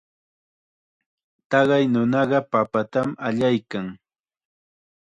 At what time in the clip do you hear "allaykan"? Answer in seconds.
3.27-3.87